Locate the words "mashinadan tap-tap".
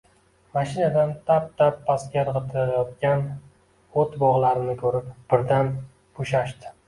0.53-1.75